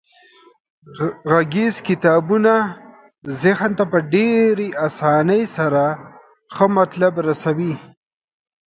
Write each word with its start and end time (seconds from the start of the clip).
غږیز 1.31 1.75
کتابونه 1.87 2.53
ذهن 3.41 3.71
ته 3.77 3.83
په 3.91 3.99
ډیرې 4.13 4.67
اسانۍ 4.87 5.43
سره 5.55 5.83
ښه 6.53 6.65
مطلب 6.77 7.13
رسوي. 7.27 7.73